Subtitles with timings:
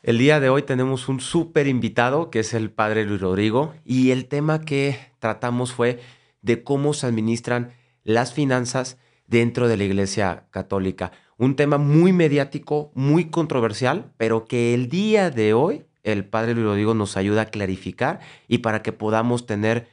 [0.00, 4.12] El día de hoy tenemos un súper invitado que es el padre Luis Rodrigo y
[4.12, 5.98] el tema que tratamos fue
[6.40, 7.72] de cómo se administran
[8.04, 11.10] las finanzas dentro de la Iglesia Católica.
[11.36, 16.66] Un tema muy mediático, muy controversial, pero que el día de hoy el padre Luis
[16.66, 19.88] Rodrigo nos ayuda a clarificar y para que podamos tener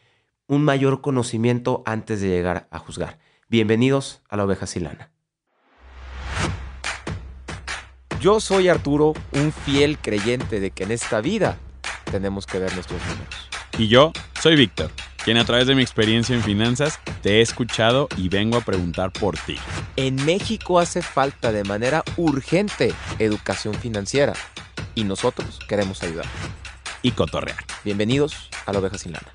[0.46, 3.18] un mayor conocimiento antes de llegar a juzgar.
[3.50, 5.15] Bienvenidos a la oveja silana.
[8.26, 11.60] Yo soy Arturo, un fiel creyente de que en esta vida
[12.09, 13.50] tenemos que ver nuestros números.
[13.77, 14.90] Y yo soy Víctor,
[15.23, 19.12] quien a través de mi experiencia en finanzas te he escuchado y vengo a preguntar
[19.12, 19.58] por ti.
[19.95, 24.34] En México hace falta de manera urgente educación financiera
[24.95, 26.26] y nosotros queremos ayudar.
[27.03, 27.64] Y cotorrear.
[27.84, 29.31] Bienvenidos a la oveja sin lana.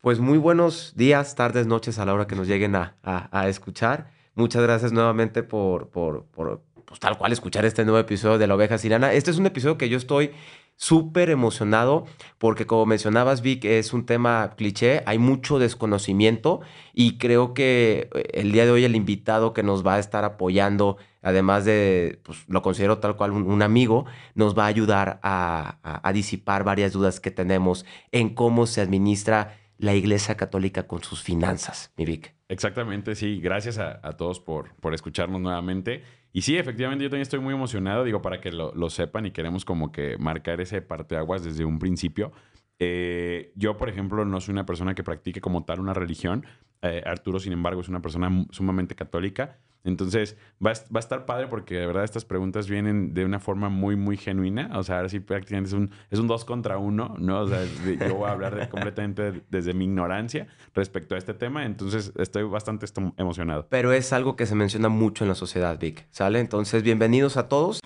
[0.00, 4.12] Pues muy buenos días, tardes, noches a la hora que nos lleguen a, escuchar.
[4.36, 6.62] Muchas gracias nuevamente por, por, por
[6.92, 9.14] pues, tal cual escuchar este nuevo episodio de La Oveja Silana.
[9.14, 10.32] Este es un episodio que yo estoy
[10.76, 12.04] súper emocionado
[12.36, 16.60] porque como mencionabas Vic es un tema cliché, hay mucho desconocimiento
[16.92, 20.26] y creo que eh, el día de hoy el invitado que nos va a estar
[20.26, 25.78] apoyando, además de, pues lo considero tal cual un, amigo, nos va a ayudar a,
[25.82, 31.22] a disipar varias dudas que tenemos en cómo se administra la Iglesia Católica con sus
[31.22, 32.34] finanzas, mi Vic.
[32.52, 33.40] Exactamente, sí.
[33.40, 36.04] Gracias a, todos por, por escucharnos nuevamente.
[36.32, 39.64] Y sí, efectivamente, yo también estoy muy emocionado, digo, para que lo, sepan y queremos
[39.64, 42.32] como que marcar ese parteaguas desde un principio.
[42.78, 46.46] Eh, yo, por ejemplo, no soy una persona que practique como tal una religión.
[46.80, 49.58] Eh, Arturo, sin embargo, es una persona sumamente católica.
[49.84, 53.96] Entonces, va a, estar padre porque de verdad estas preguntas vienen de una forma muy,
[53.96, 54.70] muy genuina.
[54.74, 57.40] O sea, ahora sí prácticamente es un, es un dos contra uno, ¿no?
[57.40, 57.64] O sea,
[58.08, 61.64] yo voy a hablar completamente desde mi ignorancia respecto a este tema.
[61.64, 63.66] Entonces, estoy bastante emocionado.
[63.68, 66.40] Pero es algo que se menciona mucho en la sociedad, Vic, ¿sale?
[66.40, 67.80] Entonces, bienvenidos a todos.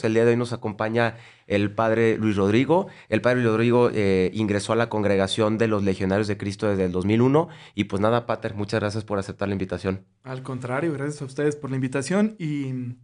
[0.00, 1.16] El día de hoy nos acompaña
[1.48, 2.86] el padre Luis Rodrigo.
[3.08, 6.84] El padre Luis Rodrigo eh, ingresó a la congregación de los Legionarios de Cristo desde
[6.84, 7.48] el 2001.
[7.74, 10.04] Y pues nada, Pater, muchas gracias por aceptar la invitación.
[10.22, 12.36] Al contrario, gracias a ustedes por la invitación.
[12.38, 12.96] Y,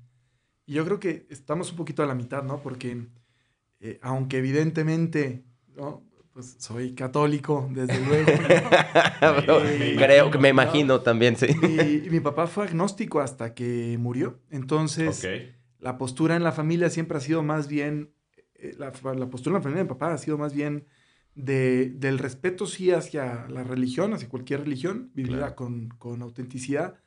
[0.67, 2.63] yo creo que estamos un poquito a la mitad, ¿no?
[2.63, 3.09] Porque
[3.81, 5.43] eh, aunque evidentemente,
[5.75, 6.05] ¿no?
[6.33, 8.31] Pues soy católico, desde luego.
[9.25, 11.47] Eh, creo que me imagino también, sí.
[11.47, 14.39] Y, mi papá fue agnóstico hasta que murió.
[14.51, 15.27] Entonces
[15.85, 18.15] la postura en la familia siempre ha sido más bien,
[18.55, 20.87] eh, la, postura en la familia de mi papá ha sido más bien
[21.35, 27.03] de, del respeto sí hacia la religión, hacia cualquier religión, vivida con, con, autenticidad,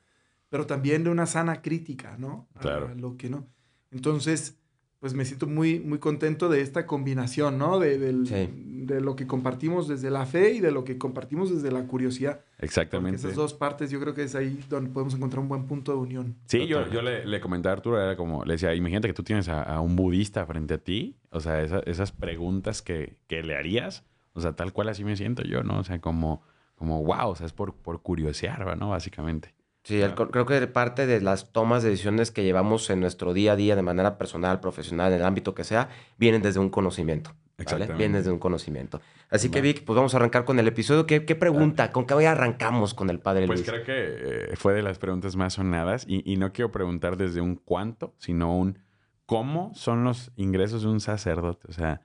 [0.48, 2.48] pero también de una sana crítica, ¿no?
[2.60, 2.94] Claro.
[2.94, 3.48] lo que no.
[3.90, 4.60] Entonces,
[5.00, 7.78] pues me siento muy, muy contento de esta combinación, ¿no?
[7.78, 11.86] De, de, lo que compartimos desde la fe y de lo que compartimos desde la
[11.86, 12.40] curiosidad.
[12.58, 13.18] Exactamente.
[13.18, 15.98] esas dos partes yo creo que es ahí donde podemos encontrar un buen punto de
[15.98, 16.36] unión.
[16.46, 19.22] Sí, yo, yo le, le, comenté a Arturo, era como, le decía, imagínate que tú
[19.22, 24.04] tienes a, un budista frente a ti, o sea, esas preguntas que, que, le harías,
[24.32, 25.78] o sea, tal cual así me siento yo, ¿no?
[25.78, 26.42] O sea, como,
[26.74, 28.88] como wow, o sea, es por, por curiosear, ¿no?
[28.88, 29.54] Básicamente.
[29.84, 33.56] Sí, creo que parte de las tomas de decisiones que llevamos en nuestro día a
[33.56, 37.34] día de manera personal, profesional, en el ámbito que sea, vienen desde un conocimiento.
[37.64, 37.86] ¿vale?
[37.86, 39.00] Vienen desde un conocimiento.
[39.30, 41.06] Así que Vic, pues vamos a arrancar con el episodio.
[41.06, 41.90] ¿Qué, pregunta?
[41.92, 43.70] ¿Con qué hoy arrancamos con el Padre pues Luis?
[43.70, 47.40] Pues creo que eh, fue de las preguntas más sonadas y, no quiero preguntar desde
[47.40, 48.78] un cuánto, sino un
[49.26, 51.66] cómo son los ingresos de un sacerdote.
[51.68, 52.00] O sea,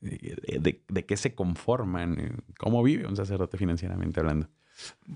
[0.00, 4.48] de, de qué se conforman, cómo vive un sacerdote financieramente hablando.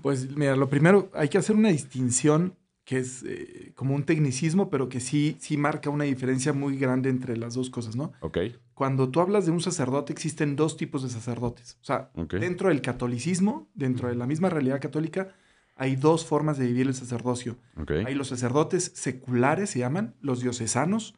[0.01, 2.55] Pues mira, lo primero, hay que hacer una distinción
[2.85, 7.09] que es eh, como un tecnicismo, pero que sí, sí marca una diferencia muy grande
[7.09, 8.13] entre las dos cosas, ¿no?
[8.21, 8.39] Ok.
[8.73, 11.77] Cuando tú hablas de un sacerdote, existen dos tipos de sacerdotes.
[11.81, 15.35] O sea, dentro del catolicismo, dentro de la misma realidad católica,
[15.75, 17.57] hay dos formas de vivir el sacerdocio.
[18.05, 21.13] Hay los sacerdotes seculares, se llaman, los diocesanos,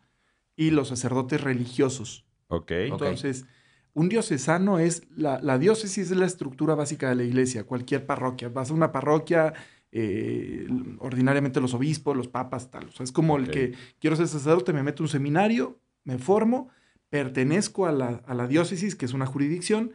[0.55, 2.25] y los sacerdotes religiosos.
[2.49, 2.71] Ok.
[2.71, 3.45] Entonces,
[3.93, 8.49] un diocesano es, la, diócesis es la estructura básica de la iglesia, cualquier parroquia.
[8.49, 9.53] Vas a una parroquia,
[9.91, 10.67] eh,
[10.99, 12.85] ordinariamente los obispos, los papas, tal.
[12.85, 16.17] O sea, es como el que quiero ser sacerdote, me meto a un seminario, me
[16.17, 16.69] formo,
[17.09, 19.91] pertenezco a la, diócesis, que es una jurisdicción,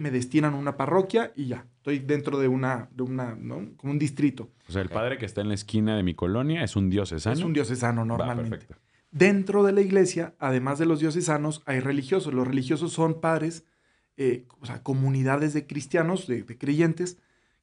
[0.00, 3.76] me destinan a una parroquia y ya, estoy dentro de una, de una ¿no?
[3.76, 4.50] Como un distrito.
[4.68, 7.36] O sea, el padre que está en la esquina de mi colonia es un diocesano.
[7.36, 8.66] Es un diocesano normalmente.
[9.16, 12.34] Dentro de la iglesia, además de los diocesanos, hay religiosos.
[12.34, 13.64] Los religiosos son padres,
[14.18, 17.16] eh, o sea, comunidades de cristianos, de, creyentes,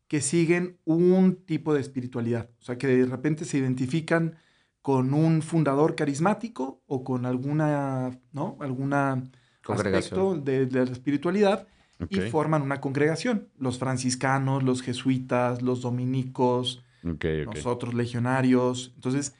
[0.07, 2.49] que siguen un tipo de espiritualidad.
[2.59, 4.35] O sea, que de repente se identifican
[4.81, 8.57] con un fundador carismático o con alguna, ¿no?
[8.59, 9.21] Alguna
[9.67, 11.67] aspecto de, la espiritualidad
[12.09, 13.49] y forman una congregación.
[13.59, 18.91] Los franciscanos, los jesuitas, los dominicos, nosotros legionarios.
[18.95, 19.35] Entonces,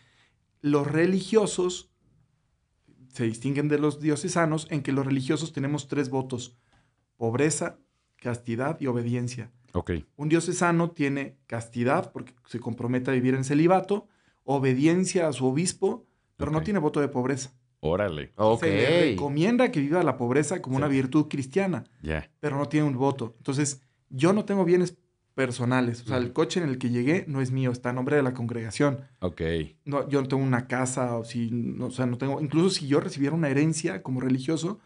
[0.61, 1.89] los religiosos
[3.13, 6.57] se distinguen de los diocesanos en que los religiosos tenemos tres votos,
[7.15, 7.77] pobreza,
[8.17, 9.51] castidad y obediencia.
[9.73, 9.91] Ok.
[10.17, 14.07] Un diocesano tiene castidad porque se compromete a vivir en celibato,
[14.43, 16.05] obediencia a su obispo,
[16.37, 17.53] pero no tiene voto de pobreza.
[17.79, 18.31] Órale.
[18.35, 18.61] Ok.
[18.61, 22.29] Se le recomienda que viva la pobreza como una virtud cristiana, Ya.
[22.39, 23.33] pero no tiene un voto.
[23.37, 24.95] Entonces, yo no tengo bienes
[25.35, 26.01] personales.
[26.01, 28.23] O sea, el coche en el que llegué no es mío, está a nombre de
[28.23, 28.99] la congregación.
[29.19, 29.41] Ok.
[29.85, 32.87] No, yo no tengo una casa, o si, no, o sea, no tengo, incluso si
[32.87, 34.79] yo recibiera una herencia como religioso,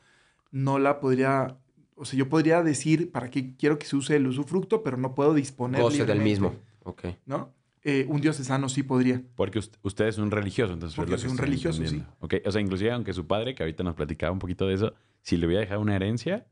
[0.51, 1.57] no la podría,
[1.95, 5.13] o sea, yo podría decir para qué quiero que se use el usufructo, pero no
[5.15, 6.55] puedo disponer Goce del libremente, mismo.
[6.83, 7.03] Ok.
[7.25, 7.51] ¿no?
[7.83, 9.21] Eh, un diocesano sí podría.
[9.35, 10.95] Porque ust- usted es un religioso, entonces.
[10.95, 12.13] Porque es un religioso, entendiendo.
[12.19, 14.93] Ok, o sea, inclusive aunque su padre, que ahorita nos platicaba un poquito de eso,
[15.21, 16.45] si le hubiera dejado una herencia,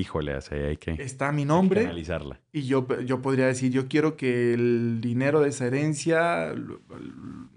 [0.00, 2.40] híjole, hay que, Está mi nombre analizarla.
[2.52, 6.54] y yo, yo podría decir, yo quiero que el dinero de esa herencia,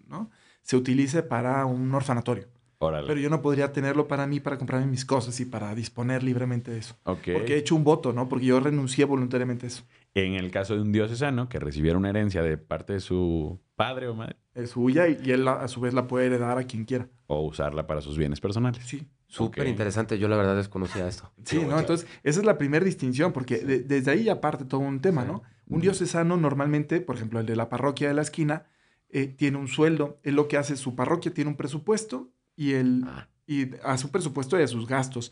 [0.08, 0.30] ¿no?
[0.62, 2.48] Se utilice para un orfanatorio.
[2.80, 3.08] Órale.
[3.08, 6.72] Pero yo no podría tenerlo para mí, para comprarme mis cosas y para disponer libremente
[6.72, 6.96] de eso.
[7.04, 7.20] ok.
[7.34, 8.28] Porque he hecho un voto, ¿no?
[8.28, 9.84] Porque yo renuncié voluntariamente a eso.
[10.16, 14.08] En el caso de un diocesano que recibiera una herencia de parte de su padre
[14.08, 16.86] o madre, Es suya y, y él a su vez la puede heredar a quien
[16.86, 17.08] quiera.
[17.28, 18.84] o usarla para sus bienes personales.
[18.84, 19.08] Sí.
[19.32, 20.20] Súper interesante.
[20.20, 21.32] Yo la verdad desconocía esto.
[21.46, 21.80] Sí, ¿no?
[21.80, 25.22] Entonces, esa es la primera distinción, porque de- desde ahí ya parte todo un tema,
[25.24, 25.28] Sí.
[25.28, 25.44] ¿no?
[25.68, 28.66] Un diocesano normalmente, por ejemplo, el de la parroquia de la esquina,
[29.10, 30.20] eh, tiene un sueldo.
[30.24, 34.12] Él lo que hace, su parroquia tiene un presupuesto y, el, Ah, y a su
[34.12, 35.32] presupuesto y a sus gastos.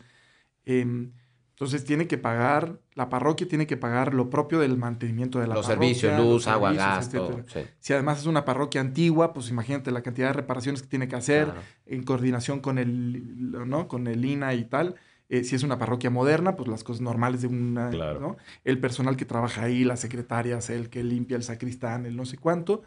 [0.64, 1.12] Em,
[1.60, 5.56] entonces tiene que pagar, la parroquia tiene que pagar lo propio del mantenimiento de la
[5.56, 5.88] los parroquia.
[5.88, 6.96] servicios, los luz, agua, servicios,
[7.28, 7.44] gasto.
[7.52, 11.06] Sí, Si además es una parroquia antigua, pues imagínate la cantidad de reparaciones que tiene
[11.06, 11.60] que hacer claro.
[11.84, 13.88] en coordinación con el, ¿no?
[13.88, 14.94] con el INA y tal.
[15.28, 18.20] Eh, si es una parroquia moderna, pues las cosas normales de una, Claro.
[18.20, 18.36] ¿no?
[18.64, 22.38] El personal que trabaja ahí, las secretarias, el que limpia el sacristán, el no sé
[22.38, 22.84] cuánto.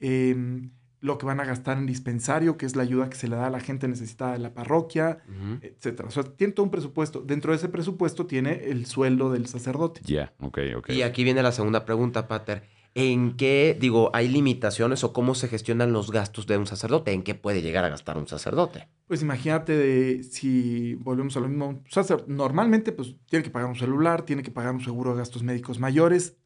[0.00, 0.70] Em,
[1.06, 3.46] lo que van a gastar en dispensario, que es la ayuda que se le da
[3.46, 5.58] a la gente necesitada de la parroquia, Ujú.
[5.62, 6.08] etcétera.
[6.08, 7.20] O sea, tiene todo un presupuesto.
[7.20, 10.00] Dentro de ese presupuesto tiene el sueldo del sacerdote.
[10.04, 10.90] Ya, ok, ok.
[10.90, 12.64] Y aquí viene la segunda pregunta, Pater.
[12.98, 17.12] ¿En qué, digo, hay limitaciones o cómo se gestionan los gastos de un sacerdote?
[17.12, 18.88] ¿En qué puede llegar a gastar un sacerdote?
[19.06, 21.82] Pues imagínate de si volvemos a lo mismo.
[22.26, 25.78] normalmente, pues tiene que pagar un celular, tiene que pagar un seguro de gastos médicos
[25.78, 26.38] mayores.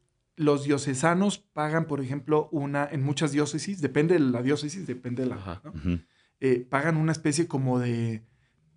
[0.42, 5.28] Los diocesanos pagan, por ejemplo, una, en muchas diócesis, depende de la diócesis, depende de
[5.28, 5.34] la.
[5.36, 5.60] Ajá.
[5.64, 5.70] ¿no?
[5.72, 5.98] Ujú.
[6.40, 8.22] Eh, pagan una especie como de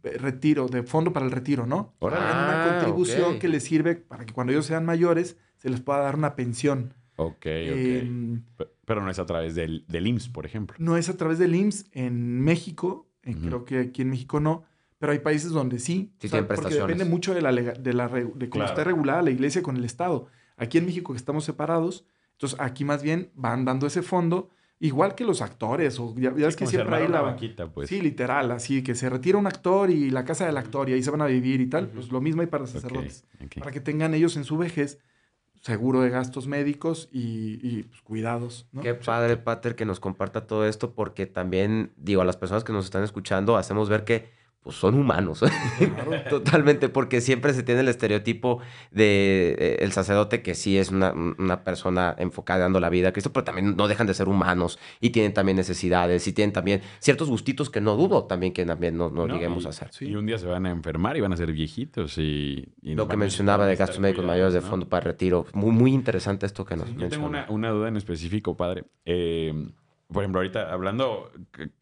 [0.04, 1.94] eh, retiro, de fondo para el retiro, ¿no?
[2.00, 5.80] Pagan una Ah, contribución que les sirve para que cuando ellos sean mayores se les
[5.80, 6.94] pueda dar una pensión.
[7.16, 7.46] Ok, ok.
[7.48, 10.76] Em, Pe- Pero no es a través del, del IMSS, por ejemplo.
[10.80, 14.66] No es a través del IMSS en México, eh, creo que aquí en México no,
[15.00, 16.12] pero hay países donde sí.
[16.20, 16.88] Sí O sea, tienen porque prestaciones.
[16.98, 18.66] depende mucho de, la, de, la, de cómo Claro.
[18.70, 20.28] está regulada la iglesia con el Estado.
[20.58, 25.16] Aquí en México que estamos separados, entonces aquí más bien van dando ese fondo, igual
[25.16, 27.22] que los actores, o ya, ya ves que siempre hay la...
[27.22, 27.90] una vaquita, pues.
[27.90, 31.04] Sí, literal, así que se retira un actor y la casa del actor y ahí
[31.04, 33.26] se van a vivir y tal, pues lo mismo hay para sacerdotes.
[33.44, 33.60] ok.
[33.60, 35.00] Para que tengan ellos en su vejez
[35.62, 38.82] seguro de gastos médicos y, y, pues, cuidados, ¿no?
[38.82, 42.74] Qué padre, Pater, que nos comparta todo esto, porque también, digo, a las personas que
[42.74, 44.30] nos están escuchando, hacemos ver que
[44.64, 45.44] pues, son humanos.
[45.78, 46.12] Claro.
[46.30, 48.60] Totalmente, porque siempre se tiene el estereotipo
[48.92, 53.12] de eh, el sacerdote que sí es una, una persona enfocada dando la vida a
[53.12, 56.82] Cristo, pero también no dejan de ser humanos y tienen también necesidades y tienen también
[57.00, 59.90] ciertos gustitos que no dudo también que también no, no No, lleguemos y- a hacer.
[59.92, 60.06] Sí.
[60.08, 62.66] Y un día se van a enfermar y van a ser viejitos y...
[62.82, 64.68] y Lo que mencionaba de gastos médicos mayores de ¿no?
[64.68, 67.98] fondo para retiro, muy, muy interesante esto que nos Yo tengo una, una duda en
[67.98, 68.86] específico, padre.
[69.06, 69.54] Eh,
[70.08, 71.32] por ejemplo, ahorita hablando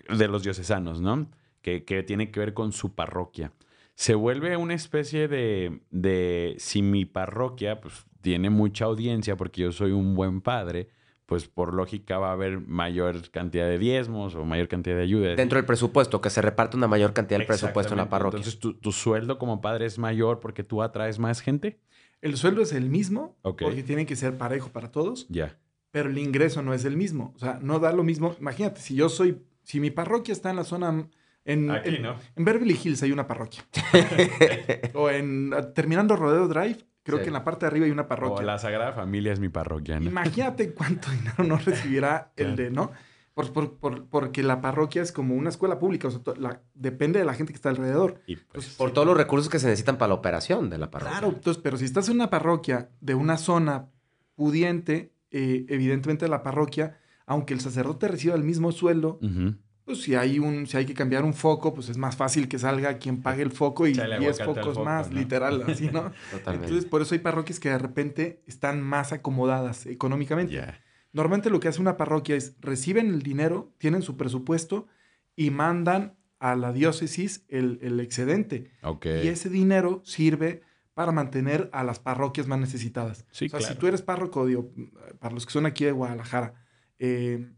[0.09, 1.27] de los diocesanos, ¿no?
[1.61, 3.51] Que, que tiene que ver con su parroquia.
[3.95, 9.71] Se vuelve una especie de, de si mi parroquia pues, tiene mucha audiencia porque yo
[9.71, 10.87] soy un buen padre,
[11.27, 15.37] pues por lógica va a haber mayor cantidad de diezmos o mayor cantidad de ayudas.
[15.37, 18.37] Dentro del presupuesto, que se reparte una mayor cantidad del presupuesto en la parroquia.
[18.39, 21.79] Entonces, ¿tu, tu sueldo como padre es mayor porque tú atraes más gente?
[22.21, 23.61] El sueldo es el mismo, Ok.
[23.61, 25.57] porque tiene que ser parejo para todos, Ya.
[25.91, 27.33] pero el ingreso no es el mismo.
[27.35, 28.35] O sea, no da lo mismo.
[28.39, 31.07] Imagínate, si yo soy, si mi parroquia está en la zona,
[31.45, 32.15] en, Aquí, en, ¿no?
[32.35, 33.63] en Beverly Hills hay una parroquia.
[34.93, 37.23] o en, terminando Rodeo Drive, creo Sí.
[37.23, 38.45] que en la parte de arriba hay una O parroquia.
[38.45, 40.05] la Sagrada Familia es mi parroquia, ¿no?
[40.07, 42.91] Imagínate cuánto dinero no recibirá el de, ¿no?
[43.33, 46.61] Por, por- por- porque la parroquia es como una escuela pública, o sea, to- la-
[46.75, 48.19] depende de la gente que está alrededor.
[48.27, 51.17] Y pues, Por todos los recursos que se necesitan para la operación de la parroquia.
[51.19, 53.87] Claro, entonces, pero si estás en una parroquia de una zona
[54.35, 59.55] pudiente, eh, evidentemente la parroquia, aunque el sacerdote reciba el mismo sueldo, Ujú.
[59.85, 62.59] Pues si hay un, si hay que cambiar un foco, pues es más fácil que
[62.59, 65.19] salga quien pague el foco y Échale 10 aguacate al focos foco, más, ¿no?
[65.19, 66.11] literal, así, ¿no?
[66.31, 66.67] Totalmente.
[66.67, 70.61] Entonces, por eso hay parroquias que de repente están más acomodadas económicamente.
[71.13, 74.87] Normalmente lo que hace una parroquia es reciben el dinero, tienen su presupuesto
[75.35, 78.71] y mandan a la diócesis el, excedente.
[79.03, 83.25] Y ese dinero sirve para mantener a las parroquias más necesitadas.
[83.31, 84.71] o sea, si tú eres párroco, digo,
[85.19, 86.53] para los que son aquí de Guadalajara,
[86.99, 87.49] eh,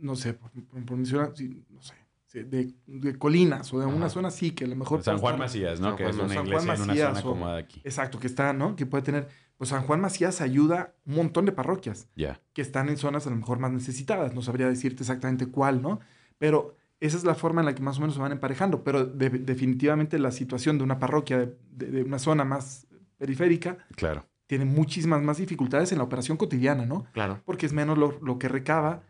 [0.00, 0.50] no sé, por,
[0.90, 1.32] mencionar,
[1.70, 1.94] no sé,
[2.32, 5.02] de, colinas o de una zona así que a lo mejor...
[5.02, 5.96] San Juan Macías, ¿no?
[5.96, 7.80] que es una iglesia en una zona cómoda aquí.
[7.84, 8.76] Exacto, que está, ¿no?
[8.76, 9.28] Que puede tener...
[9.56, 12.40] Pues San Juan Macías ayuda un montón de parroquias Ya.
[12.52, 14.32] que están en zonas a lo mejor más necesitadas.
[14.32, 15.98] No sabría decirte exactamente cuál, ¿no?
[16.38, 18.84] Pero esa es la forma en la que más o menos se van emparejando.
[18.84, 22.86] Pero definitivamente la situación de una parroquia de, una zona más
[23.16, 24.26] periférica claro.
[24.46, 27.06] tiene muchísimas más dificultades en la operación cotidiana, ¿no?
[27.12, 27.42] Claro.
[27.44, 29.02] Porque es menos lo, lo que recaba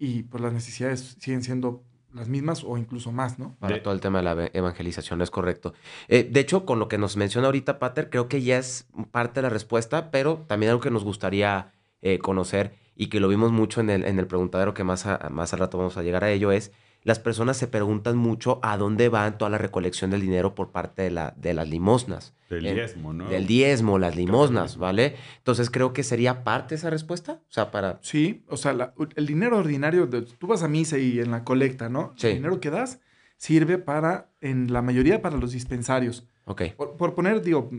[0.00, 3.54] y pues las necesidades siguen siendo las mismas o incluso más, ¿no?
[3.60, 5.74] Para todo el tema de la evangelización, es correcto.
[6.08, 9.40] Eh, de hecho, con lo que nos menciona ahorita Pater, creo que ya es parte
[9.40, 13.52] de la respuesta, pero también algo que nos gustaría eh, conocer y que lo vimos
[13.52, 16.30] mucho en el, en el preguntadero que más, más al rato vamos a llegar a
[16.30, 20.54] ello es las personas se preguntan mucho a dónde va toda la recolección del dinero
[20.54, 22.34] por parte de, la, de las limosnas.
[22.50, 23.28] Del diezmo, ¿no?
[23.28, 25.16] Del diezmo, las limosnas, ¿vale?
[25.38, 27.40] Entonces creo que sería parte esa respuesta.
[27.48, 28.00] O sea, para.
[28.02, 31.88] Sí, o sea, el dinero ordinario, de, tú vas a misa y en la colecta,
[31.88, 32.12] ¿no?
[32.16, 32.26] Sí.
[32.26, 33.00] El dinero que das
[33.36, 36.28] sirve para, en la mayoría, para los dispensarios.
[36.44, 36.62] Ok.
[36.76, 37.70] Por, poner, digo,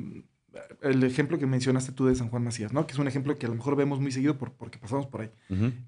[0.82, 2.88] el ejemplo que mencionaste tú de San Juan Macías, ¿no?
[2.88, 5.22] Que es un ejemplo que a lo mejor vemos muy seguido por, porque pasamos por
[5.22, 5.32] ahí.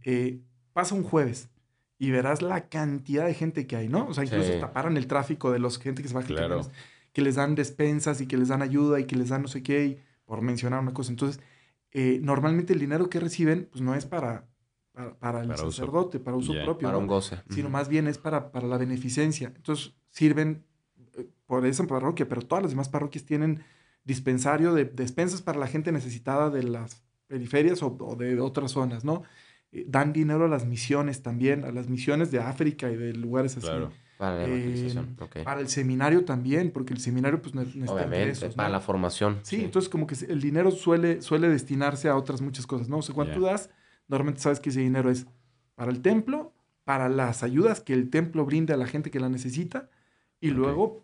[0.04, 0.42] Eh,
[0.74, 1.50] pasa un jueves
[1.98, 4.08] y verás la cantidad de gente que hay, ¿no?
[4.08, 6.62] O sea, incluso taparan el tráfico de los gente que se va claro.
[7.12, 9.64] que les dan despensas y que les dan ayuda y que les dan no sé
[9.64, 11.12] qué, por mencionar una cosa.
[11.12, 11.42] Entonces,
[11.92, 14.48] eh, normalmente el dinero que reciben, pues no es para,
[15.20, 16.88] para, el sacerdote, para uso propio.
[16.88, 17.38] Para un goce.
[17.50, 19.54] Sino más bien es para, para la beneficencia.
[19.56, 20.66] Entonces, sirven
[21.18, 23.64] eh, por esa parroquia, pero todas las demás parroquias tienen
[24.04, 29.06] dispensario de despensas para la gente necesitada de las periferias o, o de otras zonas,
[29.06, 29.24] ¿no?
[29.74, 33.58] Eh, dan dinero a las misiones también, a las misiones de África y de lugares
[33.58, 33.68] así.
[34.18, 35.18] Para la evangelización.
[35.20, 39.40] Eh, para el seminario también, porque el seminario pues necesita Obviamente, para la formación.
[39.42, 42.98] Sí, entonces como que el dinero suele, suele destinarse a otras muchas cosas, ¿no?
[42.98, 43.72] O sea, cuando tú das,
[44.08, 45.26] normalmente sabes que ese dinero es
[45.76, 46.54] para el templo,
[46.84, 49.90] para las ayudas que el templo brinde a la gente que la necesita,
[50.40, 51.04] y luego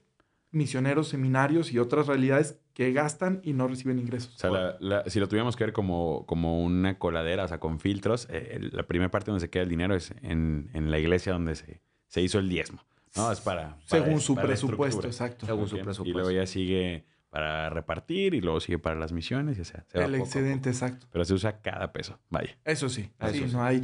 [0.51, 4.36] misioneros, seminarios y otras realidades que gastan y no reciben ingresos.
[4.36, 8.27] O sea, si lo tuviéramos que ver como, como una coladera, o sea, con filtros,
[8.32, 11.56] eh, la primera parte donde se queda el dinero es en, en la iglesia donde
[11.56, 12.84] se, se, hizo el diezmo.
[13.15, 13.77] No, es para...
[13.86, 15.46] Según su presupuesto, exacto.
[15.46, 16.06] Según su presupuesto.
[16.06, 19.86] Y luego ya sigue para repartir y luego sigue para las misiones, y, o sea,
[19.94, 21.08] el excedente, exacto.
[21.12, 22.58] Pero se usa cada peso, vaya.
[22.65, 23.84] Eso sí, así no hay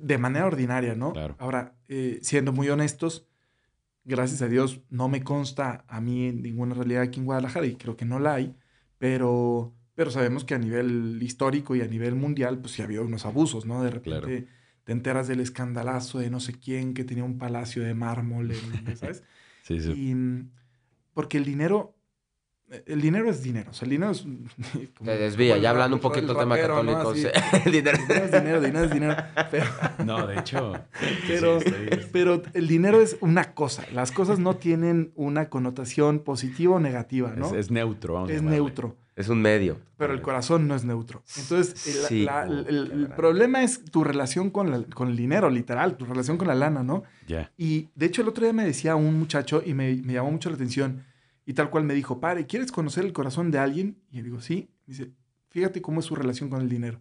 [0.00, 1.12] de manera ordinaria, ¿no?
[1.12, 1.36] Claro.
[1.38, 3.27] Ahora, eh, siendo muy honestos,
[4.08, 7.96] gracias a Dios, no me consta a mí ninguna realidad aquí en Guadalajara y creo
[7.96, 8.56] que no la hay,
[8.96, 13.04] pero, pero sabemos que a nivel histórico y a nivel mundial, pues sí ha habido
[13.04, 13.84] unos abusos, ¿no?
[13.84, 14.48] De repente
[14.84, 18.52] te enteras del escandalazo de no sé quién que tenía un palacio de mármol,
[18.96, 19.22] ¿sabes?
[19.62, 19.92] sí, sí.
[19.92, 20.50] Y mm,
[21.12, 21.97] porque el dinero,
[22.86, 23.70] el dinero es dinero.
[23.70, 24.24] O sea, el dinero es.
[25.04, 27.12] Te desvía, ya hablando un poquito del tema católico.
[27.12, 27.98] el dinero.
[28.08, 29.16] es dinero, dinero es dinero.
[30.04, 30.74] no, de hecho.
[31.26, 31.58] Pero,
[32.12, 33.84] pero el dinero es una cosa.
[33.92, 37.54] Las cosas no tienen una connotación positiva o negativa, ¿no?
[37.54, 38.96] Es, neutro, vamos Es neutro.
[39.16, 39.78] Es un medio.
[39.96, 41.24] Pero el corazón no es neutro.
[41.36, 46.54] Entonces, el, problema es tu relación con, con, el dinero, literal, tu relación con la
[46.54, 47.02] lana, ¿no?
[47.26, 47.50] Ya.
[47.56, 50.50] Y de hecho, el otro día me decía un muchacho y me, me llamó mucho
[50.50, 51.04] la atención
[51.48, 53.96] y tal cual me dijo, padre, ¿quieres conocer el corazón de alguien?
[54.10, 54.68] Y yo digo, sí.
[54.86, 55.12] dice,
[55.48, 57.00] fíjate cómo es su relación con el dinero.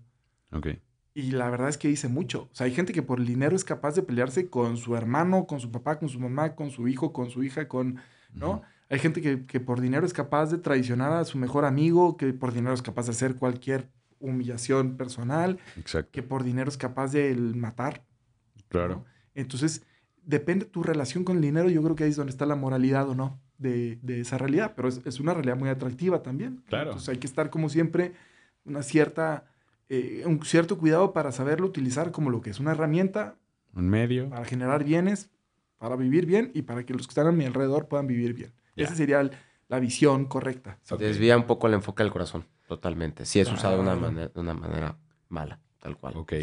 [0.53, 0.67] Ok.
[1.13, 2.47] Y la verdad es que dice mucho.
[2.49, 5.47] O sea, hay gente que por el dinero es capaz de pelearse con su hermano,
[5.47, 7.97] con su papá, con su mamá, con su hijo, con su hija, con,
[8.33, 8.61] ¿no?
[8.87, 12.31] Hay gente que, que, por dinero es capaz de traicionar a su mejor amigo, que
[12.31, 13.89] por dinero es capaz de hacer cualquier
[14.21, 16.09] humillación personal, Exacto.
[16.13, 18.05] que por dinero es capaz de matar.
[18.69, 19.03] Claro.
[19.35, 19.83] Entonces,
[20.23, 22.55] depende de tu relación con el dinero, yo creo que ahí es donde está la
[22.55, 26.63] moralidad o no de, esa realidad, pero es, una realidad muy atractiva también.
[26.67, 26.91] Claro.
[26.91, 28.13] Entonces hay que estar como siempre
[28.65, 29.45] una cierta,
[29.89, 33.35] eh, un cierto cuidado para saberlo utilizar como lo que es una herramienta.
[33.73, 34.29] Un medio.
[34.29, 35.29] Para generar bienes,
[35.77, 38.53] para vivir bien y para que los que están a mi alrededor puedan vivir bien.
[38.75, 39.29] Esa sería
[39.67, 40.79] la visión correcta.
[40.99, 43.25] Desvía un poco el enfoque del corazón, totalmente.
[43.25, 44.97] Si es usado de una, manera, de una manera
[45.29, 46.13] mala, tal cual.
[46.17, 46.33] Ok.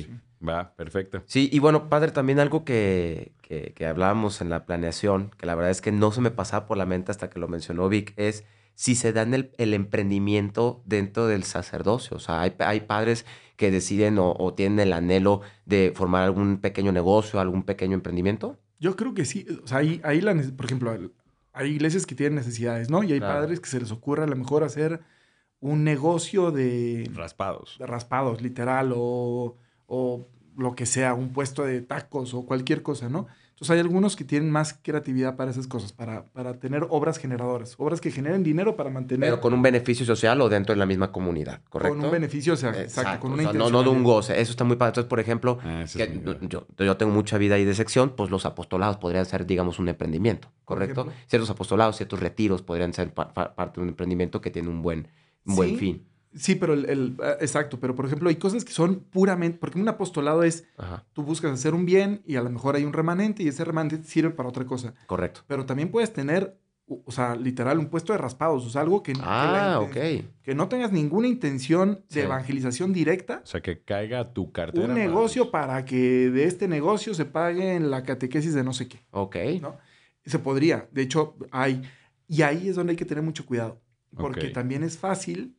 [0.47, 1.23] Va, perfecto.
[1.27, 5.71] Sí, y bueno, padre, también algo que, que, hablábamos en la planeación, que la verdad
[5.71, 8.45] es que no se me pasaba por la mente hasta que lo mencionó Vic, es
[8.75, 12.17] si se dan el, el emprendimiento dentro del sacerdocio.
[12.17, 13.25] O sea, hay, hay padres
[13.57, 18.59] que deciden o, tienen el anhelo de formar algún pequeño negocio, algún pequeño emprendimiento.
[18.81, 19.47] Yo creo que sí.
[19.63, 20.97] O sea, ahí, ahí la, por ejemplo,
[21.53, 23.03] hay iglesias que tienen necesidades, ¿no?
[23.05, 25.01] Y hay padres que se les ocurre a lo mejor hacer
[25.65, 27.11] un negocio de...
[27.15, 27.77] Raspados.
[27.79, 29.57] De raspados, literal, o,
[29.87, 30.27] o
[30.59, 33.27] lo que sea, un puesto de tacos o cualquier cosa, ¿no?
[33.51, 37.77] Entonces hay algunos que tienen más creatividad para esas cosas, para, para tener obras generadoras,
[37.79, 39.31] obras que generen dinero para mantener...
[39.31, 41.97] Pero con un beneficio social o dentro de la misma comunidad, ¿correcto?
[41.97, 44.65] Con un beneficio, o sea, exacto, con una no, no de un goce, eso está
[44.65, 44.91] muy padre.
[44.91, 45.85] Entonces, por ejemplo, ah,
[46.51, 49.89] yo, yo, tengo mucha vida ahí de sección, pues los apostolados podrían ser, digamos, un
[49.89, 51.07] emprendimiento, ¿correcto?
[51.27, 55.09] Ciertos apostolados, ciertos retiros podrían ser parte de un emprendimiento que tiene un buen,
[55.45, 56.07] un buen fin.
[56.37, 59.89] Sí, pero el, ah, exacto, pero por ejemplo hay cosas que son puramente, porque un
[59.89, 60.67] apostolado es,
[61.13, 64.03] tú buscas hacer un bien y a lo mejor hay un remanente y ese remanente
[64.05, 64.95] sirve para otra cosa.
[65.07, 65.43] Correcto.
[65.47, 69.13] Pero también puedes tener, o sea, literal, un puesto de raspados, o sea, algo que,
[69.21, 73.41] ah, que, no tengas ninguna intención de evangelización directa.
[73.45, 74.87] O sea, que caiga tu cartera.
[74.87, 78.89] Un negocio para que de este negocio se pague en la catequesis de no sé
[78.89, 78.99] qué.
[79.13, 79.37] Ok.
[79.61, 79.77] ¿no?
[80.25, 81.83] Se podría, de hecho, hay,
[82.27, 83.81] y ahí es donde hay que tener mucho cuidado,
[84.17, 85.57] porque también es fácil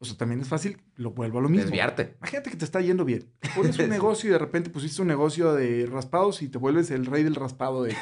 [0.00, 1.64] o sea, también es fácil, lo vuelvo a lo mismo.
[1.64, 2.14] Desviarte.
[2.18, 3.32] Imagínate que te está yendo bien.
[3.56, 7.04] Pones un negocio y de repente pusiste un negocio de raspados y te vuelves el
[7.04, 7.96] rey del raspado de tu.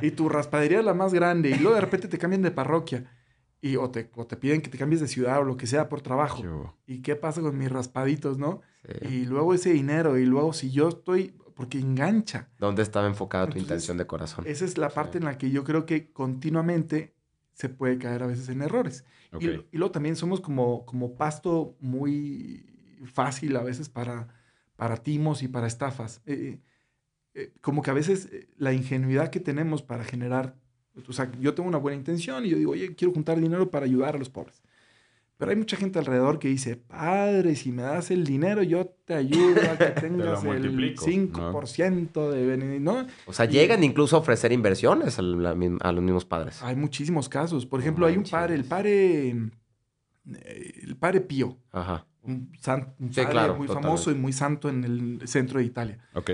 [0.06, 1.50] Y tu raspadería es la más grande.
[1.50, 3.04] Y luego de repente te cambian de parroquia.
[3.60, 5.88] Y, o, te, o te piden que te cambies de ciudad o lo que sea
[5.88, 6.76] por trabajo.
[6.86, 8.62] ¿Y qué pasa con mis raspaditos, no?
[9.02, 10.18] Y luego ese dinero.
[10.18, 11.34] Y luego si yo estoy...
[11.54, 12.48] Porque engancha.
[12.58, 14.44] ¿Dónde estaba enfocada tu intención de corazón?
[14.46, 17.13] Esa es la parte en la que yo creo que continuamente
[17.54, 19.04] se puede caer a veces en errores.
[19.40, 22.66] Y, luego también somos como, como pasto muy
[23.06, 24.28] fácil a veces para,
[24.76, 26.20] para timos y para estafas.
[26.26, 26.60] Eh, eh,
[27.34, 30.56] eh, como que a veces la ingenuidad que tenemos para generar,
[31.08, 33.86] o sea, yo tengo una buena intención y yo digo, oye, quiero juntar dinero para
[33.86, 34.62] ayudar a los pobres.
[35.36, 39.14] Pero hay mucha gente alrededor que dice, padre, si me das el dinero, yo te
[39.14, 43.06] ayudo a que tengas el 5% de ¿no?
[43.26, 46.62] O sea, llegan incluso a ofrecer inversiones a, los mismos padres.
[46.62, 47.66] Hay muchísimos casos.
[47.66, 49.30] Por ejemplo, hay un padre, el padre,
[50.24, 51.58] el padre Pío.
[51.72, 52.06] Ajá.
[52.22, 52.52] Un,
[53.14, 55.98] padre muy famoso y muy santo en el centro de Italia.
[56.14, 56.30] Ok.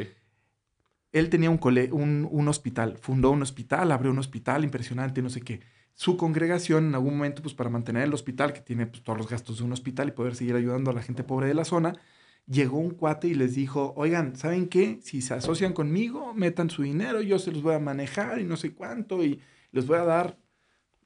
[1.10, 1.58] Él tenía un,
[1.90, 5.60] un, un hospital, fundó un hospital, abrió un hospital impresionante, no sé qué
[5.94, 9.28] su congregación en algún momento, pues para mantener el hospital, que tiene pues, todos los
[9.28, 11.98] gastos de un hospital y poder seguir ayudando a la gente pobre de la zona,
[12.46, 14.98] llegó un cuate y les dijo, oigan, ¿saben qué?
[15.02, 18.56] Si se asocian conmigo, metan su dinero, yo se los voy a manejar y no
[18.56, 19.40] sé cuánto y
[19.72, 20.38] les voy a dar...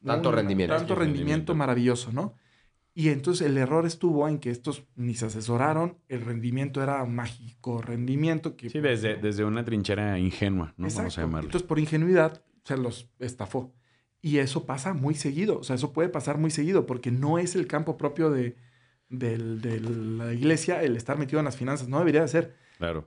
[0.04, 0.76] Tanto rendimiento.
[0.76, 2.34] Tanto rendimiento, maravilloso, ¿no?
[2.96, 7.14] Y entonces el error estuvo en que estos ni se asesoraron, el rendimiento era un
[7.14, 8.70] mágico rendimiento que...
[8.70, 10.86] Sí, desde, desde una trinchera ingenua, ¿no?
[10.94, 13.74] Vamos a Entonces por ingenuidad se los estafó.
[14.24, 17.54] Y eso pasa muy seguido, o sea, eso puede pasar muy seguido porque no es
[17.54, 18.56] el campo propio de,
[19.10, 22.56] la iglesia el estar metido en las finanzas, no debería de ser.
[22.78, 23.06] Claro.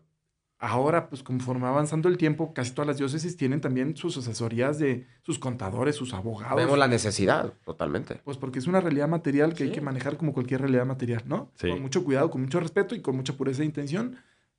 [0.59, 5.07] Ahora, pues conforme avanzando el tiempo, casi todas las diócesis tienen también sus asesorías de
[5.23, 6.55] sus contadores, sus abogados.
[6.55, 8.21] Vemos la necesidad, totalmente.
[8.23, 11.51] Pues porque es una realidad material que hay que manejar como cualquier realidad material, ¿no?
[11.55, 11.67] Sí.
[11.67, 14.17] Con mucho cuidado, con mucho respeto y con mucha pureza de intención,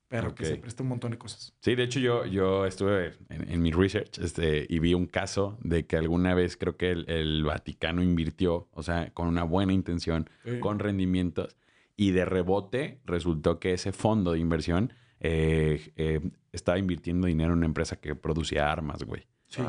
[0.08, 1.54] pero que se presta un montón de cosas.
[1.60, 5.86] Sí, de hecho yo, yo estuve en, mi research este, y vi un caso de
[5.86, 10.28] que alguna vez creo que el, Vaticano invirtió, o sea, con una buena intención,
[10.60, 11.56] con rendimientos,
[11.96, 16.20] y de rebote resultó que ese fondo de inversión eh, eh,
[16.52, 19.26] estaba invirtiendo dinero en una empresa que producía armas, güey.
[19.48, 19.62] Sí.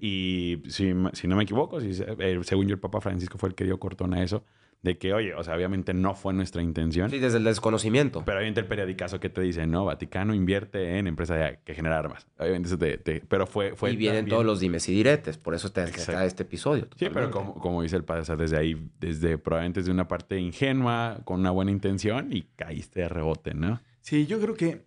[0.00, 3.54] y, si, si, no me equivoco, si, eh, según yo el Papa Francisco fue el
[3.54, 4.44] que dio cortón a eso,
[4.82, 7.10] de que, oye, o sea, obviamente no fue nuestra intención.
[7.10, 8.22] Sí, desde el desconocimiento.
[8.24, 12.26] Pero obviamente el periodicazo que te dice, no, Vaticano invierte en empresa que genera armas.
[12.38, 15.70] Obviamente eso te, pero fue, fue Y vienen todos los dimes y diretes, por eso
[15.72, 16.88] te está este episodio.
[16.96, 20.08] Sí, pero como, como dice el padre, o sea, desde ahí, desde probablemente desde una
[20.08, 23.80] parte ingenua, con una buena intención y caíste de rebote, ¿no?
[24.00, 24.84] Sí, yo creo que,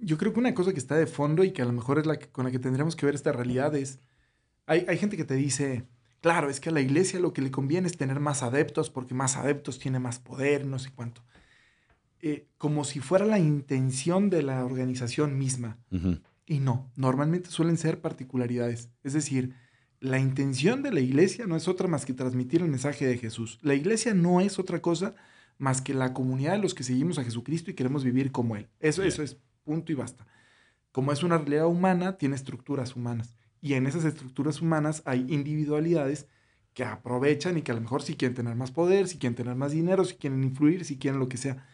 [0.00, 2.06] yo creo que una cosa que está de fondo y que a lo mejor es
[2.06, 4.00] la que, con la que tendríamos que ver esta realidad es,
[4.66, 5.84] hay, hay gente que te dice
[6.24, 9.12] Claro, es que a la iglesia lo que le conviene es tener más adeptos porque
[9.12, 11.22] más adeptos tiene más poder, no sé cuánto.
[12.22, 15.76] Eh, como si fuera la intención de la organización misma.
[16.46, 18.88] Y no, normalmente suelen ser particularidades.
[19.02, 19.52] Es decir,
[20.00, 23.58] la intención de la iglesia no es otra más que transmitir el mensaje de Jesús.
[23.60, 25.14] La iglesia no es otra cosa
[25.58, 28.70] más que la comunidad de los que seguimos a Jesucristo y queremos vivir como Él.
[28.80, 30.26] Eso, eso es punto y basta.
[30.90, 33.36] Como es una realidad humana, tiene estructuras humanas.
[33.64, 36.28] Y en esas estructuras humanas hay individualidades
[36.74, 39.54] que aprovechan y que a lo mejor si quieren tener más poder, si quieren tener
[39.54, 41.66] más dinero, si quieren influir, si quieren lo que sea.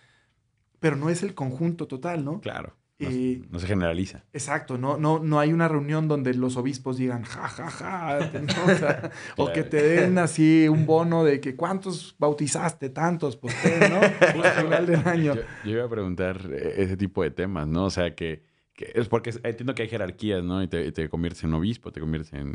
[0.79, 2.41] Pero no es el conjunto total, ¿no?
[2.41, 2.77] Claro.
[3.01, 4.25] No, eh, se generaliza.
[4.33, 8.31] Exacto, no, no, no hay una reunión donde los obispos digan ja, ja, ja,
[9.37, 13.57] o, que te den así un bono de que cuántos bautizaste, tantos, pues
[13.91, 14.01] ¿no?
[14.45, 15.35] Al final del año.
[15.65, 17.87] yo, iba a preguntar eh, ese tipo de temas, ¿no?
[17.87, 18.49] O sea, que
[18.95, 20.63] es porque entiendo que hay jerarquías, ¿no?
[20.63, 22.55] Y te, conviertes en obispo, te conviertes en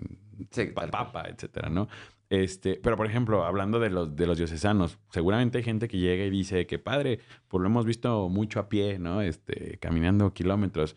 [0.91, 1.87] papa, etcétera, ¿no?
[2.29, 6.25] Este, pero por ejemplo, hablando de los, de los diocesanos, seguramente hay gente que llega
[6.25, 9.21] y dice que padre, pues lo hemos visto mucho a pie, ¿no?
[9.21, 10.95] Este, caminando kilómetros.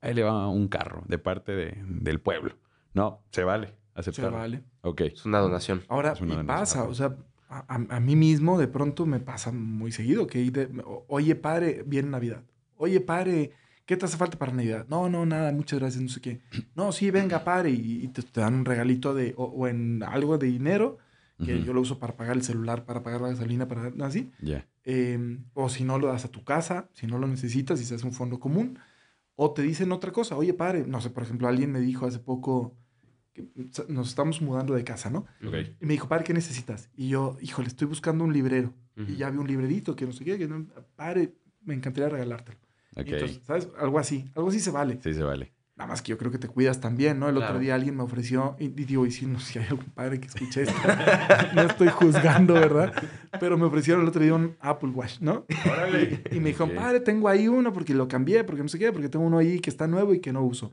[0.00, 2.54] ahí le va un carro de parte de, del pueblo.
[2.94, 4.26] No, se vale aceptar.
[4.26, 4.62] Se vale.
[4.82, 5.00] Ok.
[5.02, 5.82] Es una donación.
[5.88, 7.16] Ahora, una donación, pasa, o sea,
[7.48, 10.68] a, a- a mí mismo de pronto me pasa muy seguido que, de-
[11.08, 12.42] oye, padre, viene Navidad.
[12.76, 13.52] Oye, padre,
[13.86, 14.86] ¿qué te hace falta para Navidad?
[14.88, 16.40] No, no, nada, muchas gracias, no sé qué.
[16.74, 20.02] No, sí, venga, padre, y, y te, te dan un regalito de, o, o en
[20.02, 20.98] algo de dinero,
[21.44, 24.32] que yo lo uso para pagar el celular, para pagar la gasolina, para así.
[24.40, 24.66] Ya.
[24.84, 27.94] Eh, o si no, lo das a tu casa, si no lo necesitas y se
[27.94, 28.78] hace un fondo común.
[29.34, 32.20] O te dicen otra cosa, oye, padre, no sé, por ejemplo, alguien me dijo hace
[32.20, 32.74] poco
[33.34, 33.46] que
[33.88, 35.26] nos estamos mudando de casa, ¿no?
[35.46, 35.54] Ok.
[35.78, 36.88] Y me dijo, padre, ¿qué necesitas?
[36.96, 38.72] Y yo, híjole, estoy buscando un librero.
[38.96, 41.34] Y ya vi un librerito que no sé qué, que no, padre,
[41.66, 42.58] me encantaría regalártelo.
[42.96, 43.68] Entonces, ¿sabes?
[43.78, 44.98] Algo así, algo así se vale.
[45.02, 45.52] Sí, se vale.
[45.76, 47.28] Nada más que yo creo que te cuidas también, ¿no?
[47.28, 47.50] El Claro.
[47.52, 50.18] otro día alguien me ofreció, y, y digo, y si no, si hay algún padre
[50.18, 50.74] que escuche esto,
[51.54, 52.94] no estoy juzgando, ¿verdad?
[53.38, 55.44] Pero me ofrecieron el otro día un Apple Watch, ¿no?
[55.70, 56.22] Órale.
[56.32, 59.10] Y me dijo, padre, tengo ahí uno porque lo cambié, porque no sé qué, porque
[59.10, 60.72] tengo uno ahí que está nuevo y que no uso.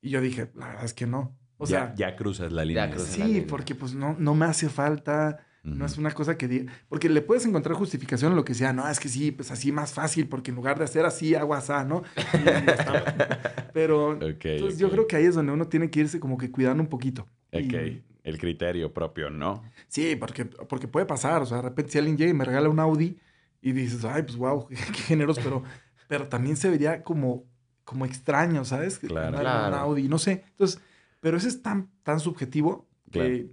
[0.00, 1.36] Y yo dije, la verdad es que no.
[1.58, 2.88] O sea, ya, ya cruzas la línea.
[2.90, 3.46] cruzas la sí, línea.
[3.48, 5.44] porque pues no, no me hace falta.
[5.76, 6.72] No es una cosa que diga.
[6.88, 8.72] Porque le puedes encontrar justificación a lo que sea.
[8.72, 11.54] No, es que sí, pues así más fácil, porque en lugar de hacer así, hago
[11.54, 12.02] asá, ¿no?
[13.72, 16.50] Pero Ok, entonces yo creo que ahí es donde uno tiene que irse como que
[16.50, 17.26] cuidando un poquito.
[17.52, 18.02] Y- Ok.
[18.24, 19.62] El criterio propio, ¿no?
[19.86, 21.40] sí, porque, porque puede pasar.
[21.40, 23.16] O sea, de repente si alguien llega y me regala un Audi
[23.62, 25.62] y dices, ay, pues wow, qué, qué generoso, pero,
[26.08, 27.44] pero también se vería como,
[27.84, 28.98] como extraño, ¿sabes?
[28.98, 29.38] Claro.
[29.38, 29.46] Un.
[29.46, 30.44] Audi, no sé.
[30.50, 30.78] Entonces,
[31.20, 33.44] pero eso es tan, tan subjetivo que, Claro.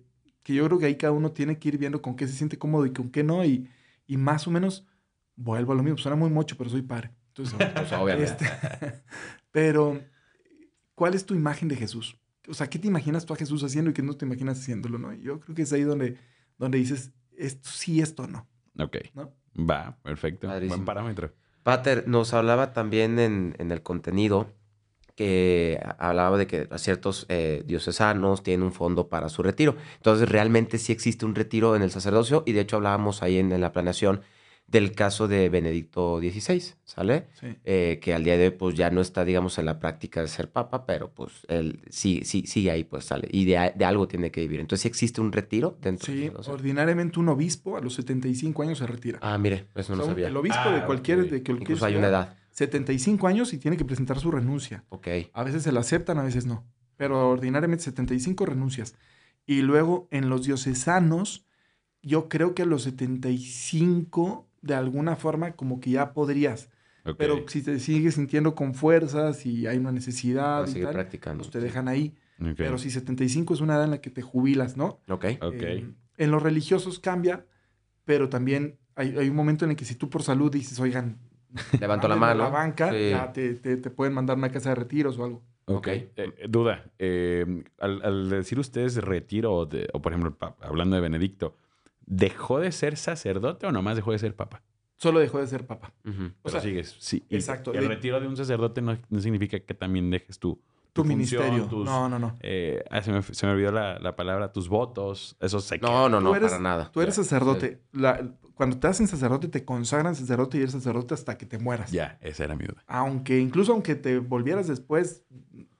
[0.46, 2.60] Que yo creo que ahí cada uno tiene que ir viendo con qué se siente
[2.60, 3.44] cómodo y con qué no.
[3.44, 3.68] Y,
[4.06, 4.86] y más o menos
[5.36, 5.98] vuelvo a lo mismo.
[5.98, 7.10] Suena muy mocho, pero soy padre.
[7.30, 8.46] Entonces, Pues obviamente.
[8.46, 9.04] este,
[9.52, 10.00] pero,
[10.94, 12.20] ¿cuál es tu imagen de Jesús?
[12.48, 15.00] O sea, ¿qué te imaginas tú a Jesús haciendo y qué no te imaginas haciéndolo?
[15.00, 15.14] ¿no?
[15.14, 16.20] Yo creo que es ahí donde,
[16.60, 18.48] donde dices, esto sí, esto no.
[18.78, 18.98] Ok.
[19.16, 19.34] ¿no?
[19.58, 20.48] Va, perfecto.
[20.48, 21.34] Buen parámetro.
[21.64, 24.54] Pater nos hablaba también en, en el contenido
[25.16, 29.76] que hablaba de que ciertos eh, diocesanos tienen un fondo para su retiro.
[29.98, 33.52] Entonces, realmente sí existe un retiro en el sacerdocio y de hecho hablábamos ahí en,
[33.52, 34.22] en la planeación
[34.68, 37.28] del caso de Benedicto XVI, ¿sale?
[37.40, 37.56] Sí.
[37.66, 40.28] Eh, que al día de hoy pues ya no está, digamos, en la práctica de
[40.28, 43.28] ser papa, pero pues él sí, sí, sigue ahí, pues sale.
[43.32, 44.60] Y de, de algo tiene que vivir.
[44.60, 46.54] Entonces, ¿sí existe un retiro dentro Sí, del sacerdocio?
[46.56, 49.20] ordinariamente un obispo a los 75 años se retira.
[49.22, 50.28] Ah, mire, eso O no sea, un- sabía.
[50.30, 51.20] El obispo Ah, de cualquier...
[51.30, 52.36] De cualquier Incluso hay una edad.
[52.56, 54.86] 75 años y tiene que presentar su renuncia.
[54.88, 55.08] Ok.
[55.34, 56.66] A veces se la aceptan, a veces no.
[56.96, 58.96] Pero ordinariamente 75 renuncias.
[59.46, 61.46] Y luego en los diocesanos,
[62.02, 66.70] yo creo que a los 75, de alguna forma, como que ya podrías.
[67.06, 67.18] Ok.
[67.18, 71.42] Pero si te sigues sintiendo con fuerzas y hay una necesidad y seguir tal, practicando.
[71.42, 71.66] pues te sí.
[71.66, 72.16] dejan ahí.
[72.56, 75.02] Pero si 75 es una edad en la que te jubilas, ¿no?
[75.10, 75.26] Ok.
[75.42, 75.56] Ok.
[75.60, 77.46] Eh, en los religiosos cambia,
[78.06, 81.20] pero también hay, hay un momento en el que si tú por salud dices, oigan,
[81.80, 82.44] Levanto la mano.
[82.44, 83.10] la banca, Sí.
[83.12, 85.44] ya te, te- te pueden mandar a una casa de retiros o algo.
[85.66, 85.76] Ok.
[85.78, 85.88] Ok.
[85.88, 86.86] Eh, duda.
[87.00, 91.56] eh, al, al decir ustedes retiro, o, de- o por ejemplo, hablando de Benedicto,
[92.06, 94.62] ¿dejó de ser sacerdote o nomás dejó de ser papa?
[94.98, 95.92] Solo dejó de ser papa.
[96.06, 96.12] O
[96.44, 96.96] Pero sea, sigues.
[97.00, 97.24] Sí.
[97.30, 97.74] y exacto.
[97.74, 100.40] El De- retiro de un sacerdote no, no significa que también dejes
[100.96, 101.68] tu, Tu, función, ministerio.
[101.68, 102.38] tus- No, no, no.
[102.40, 105.36] eh, ah, se, me, se me olvidó la, la palabra, tus votos.
[105.42, 106.10] Eso se No, queda.
[106.10, 106.90] no, no, Tú eres- para nada.
[106.92, 107.24] Tú eres Ya.
[107.24, 107.82] sacerdote.
[107.92, 111.92] La- cuando te hacen sacerdote, te consagran sacerdote y eres sacerdote hasta que te mueras.
[111.92, 112.82] Ya, esa era mi duda.
[112.88, 115.26] Aunque, incluso aunque te volvieras después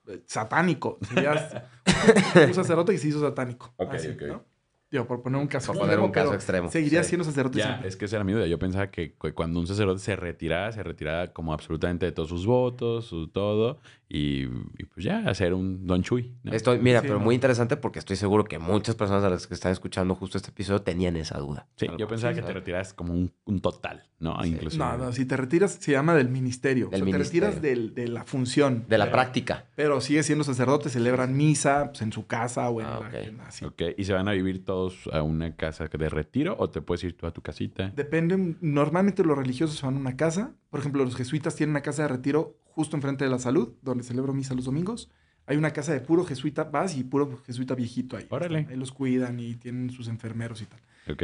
[0.08, 1.56] eh, satánico, serías
[2.48, 3.72] un sacerdote que se hizo satánico.
[3.76, 4.22] Ok, Así, ok.
[4.28, 4.44] ¿no?
[4.90, 6.70] Digo, por poner un caso Por poner un caso extremo.
[6.70, 7.10] Seguirías Sí.
[7.10, 7.88] siendo sacerdote Ya, siempre.
[7.88, 8.46] es que esa era mi duda.
[8.46, 12.28] Yo pensaba que cu- cuando un sacerdote se retiraba, se retiraba como absolutamente de todos
[12.28, 16.32] sus votos, su todo, y, y pues ya, hacer un Don Chuy.
[16.44, 16.52] ¿no?
[16.52, 17.24] Estoy, mira, Sí, pero no.
[17.24, 20.50] muy interesante porque estoy seguro que muchas personas a las que están escuchando justo este
[20.50, 21.66] episodio tenían esa duda.
[21.74, 24.40] Sí, yo pensaba así, que te retiras como un, un total, ¿no?
[24.44, 24.50] Sí.
[24.50, 24.84] Inclusive.
[24.84, 26.88] No, no, si te retiras, se llama del ministerio.
[26.90, 28.84] Del o sea, te retiras del- de la función.
[28.88, 29.64] De la Pero- práctica.
[29.74, 33.14] Pero sigue siendo sacerdote, celebran misa pues, en su casa o en Ah, la- ok.
[33.26, 33.64] en así.
[33.64, 34.64] Ok, ¿y se van a vivir
[35.12, 37.92] a una casa de retiro o te puedes ir tú a tu casita?
[37.94, 40.54] Depende, normalmente los religiosos van a una casa.
[40.70, 44.04] Por ejemplo, los jesuitas tienen una casa de retiro justo enfrente de la salud, donde
[44.04, 45.10] celebro misa los domingos.
[45.46, 48.26] Hay una casa de puro jesuita, vas y puro jesuita viejito ahí.
[48.30, 48.66] Órale.
[48.68, 50.80] Ahí los cuidan y tienen sus enfermeros y tal.
[51.10, 51.22] Ok,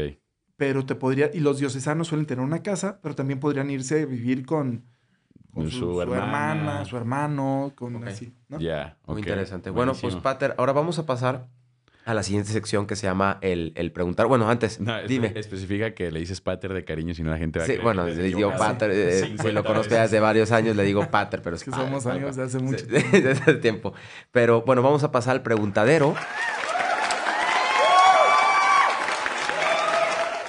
[0.57, 4.07] Pero te podría, y los diocesanos suelen tener una casa, pero también podrían irse a
[4.07, 4.85] vivir con,
[5.55, 6.23] su, su su hermana.
[6.25, 6.85] hermana.
[6.85, 8.07] su hermano, con Ok.
[8.07, 8.61] así, ¿no?
[8.61, 8.97] ya.
[9.07, 9.71] Muy ok, interesante.
[9.71, 10.15] Bueno, pues.
[10.17, 11.49] Pater, ahora vamos a pasar
[12.05, 14.27] a la siguiente sección que se llama el, el preguntar.
[14.27, 15.33] Bueno, antes, No, espe- dime.
[15.37, 17.85] especifica que le dices pater de cariño, si no la gente va a Sí, creer
[17.85, 21.43] bueno, le digo Pater, eh, si 50 lo conozco desde varios años, le digo Pater,
[21.43, 22.51] pero es Es que padre, somos amigos cual.
[22.51, 23.09] de hace mucho tiempo.
[23.13, 23.93] desde hace tiempo.
[24.33, 26.15] Pero bueno, vamos a pasar al preguntadero.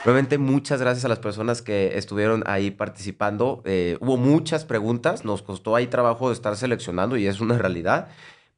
[0.05, 3.61] Nuevamente, muchas gracias a las personas que estuvieron ahí participando.
[3.63, 8.09] Eh, hubo muchas preguntas, nos costó ahí trabajo de estar seleccionando y es una realidad,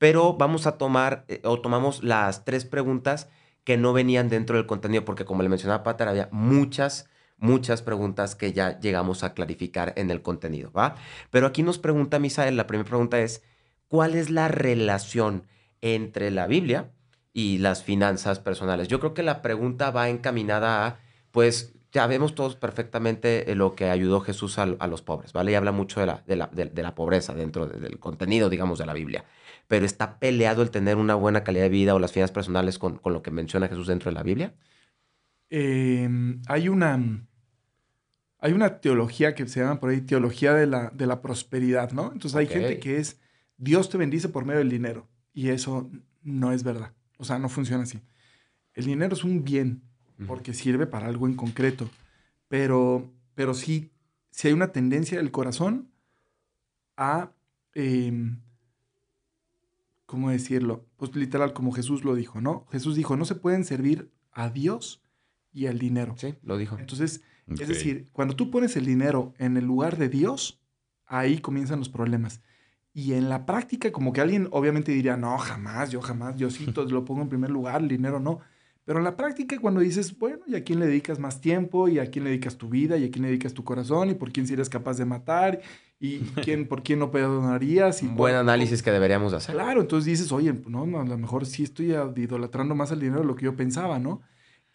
[0.05, 3.27] pero vamos a tomar eh, o tomamos las tres preguntas
[3.63, 8.35] que no venían dentro del contenido, porque como le mencionaba Pater, había muchas, muchas preguntas
[8.35, 10.93] que ya llegamos a clarificar en el contenido, ¿va?
[11.31, 13.41] Pero aquí nos pregunta Misael, la primera pregunta es,
[13.87, 15.47] ¿cuál es la relación
[15.81, 16.91] entre la Biblia
[17.33, 18.87] y las finanzas personales?
[18.87, 20.99] Yo creo que la pregunta va encaminada a,
[21.31, 25.53] pues, ya vemos todos perfectamente lo que ayudó Jesús a, los pobres, ¿vale?
[25.53, 28.85] Y habla mucho de la, de la, de la pobreza dentro del contenido, digamos, de
[28.85, 29.25] la Biblia
[29.67, 33.01] pero está peleado el tener una buena calidad de vida o las finanzas personales con,
[33.03, 34.53] lo que menciona Jesús dentro de la Biblia?
[35.49, 37.27] Em, hay una...
[38.39, 42.11] Hay una teología que se llama por ahí teología de la, de la prosperidad, ¿no?
[42.11, 43.19] Entonces hay gente que es
[43.57, 45.89] Dios te bendice por medio del dinero y eso
[46.21, 46.93] no es verdad.
[47.17, 48.01] O sea, no funciona así.
[48.73, 49.81] El dinero es un bien
[50.27, 51.89] porque sirve para algo en concreto,
[52.47, 53.91] pero, pero sí,
[54.31, 55.89] sí hay una tendencia del corazón
[56.97, 57.31] a
[57.73, 58.39] em,
[60.05, 60.85] ¿cómo decirlo?
[60.97, 62.65] Pues literal, como Jesús lo dijo, ¿no?
[62.71, 65.03] Jesús dijo, no se pueden servir a Dios
[65.51, 66.15] y al dinero.
[66.17, 66.77] Sí, lo dijo.
[66.77, 70.61] Entonces, es decir, cuando tú pones el dinero en el lugar de Dios,
[71.05, 72.41] ahí comienzan los problemas.
[72.93, 76.65] Y en la práctica, como que alguien obviamente diría, no, jamás, yo jamás, yo sí
[76.89, 78.39] lo pongo en primer lugar, el dinero no.
[78.85, 81.87] Pero en la práctica, cuando dices, bueno, ¿y a quién le dedicas más tiempo?
[81.87, 82.97] ¿Y a quién le dedicas tu vida?
[82.97, 84.11] ¿Y a quién le dedicas tu corazón?
[84.11, 85.59] ¿Y por quién si eres capaz de matar?
[85.99, 88.03] ¿Y quién, por quién no perdonarías?
[88.03, 89.55] Y Buen análisis que deberíamos hacer.
[89.55, 93.27] Claro, entonces dices, oye, no, a lo mejor sí estoy idolatrando más al dinero de
[93.27, 94.21] lo que yo pensaba, ¿no?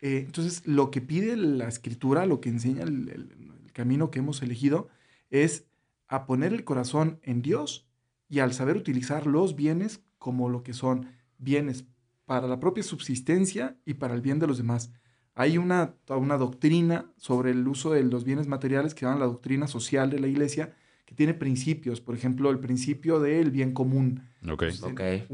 [0.00, 4.42] Eh, entonces, lo que pide la escritura, lo que enseña el, el camino que hemos
[4.42, 4.88] elegido,
[5.30, 5.66] es
[6.08, 7.86] a poner el corazón en Dios
[8.28, 11.06] y al saber utilizar los bienes como lo que son
[11.38, 11.84] bienes
[12.30, 14.92] para la propia subsistencia y para el bien de los demás.
[15.34, 19.66] Hay una, una doctrina sobre el uso de los bienes materiales que llaman la doctrina
[19.66, 20.72] social de la iglesia,
[21.06, 24.22] que tiene principios, por ejemplo, el principio del bien común.
[24.48, 25.26] Okay.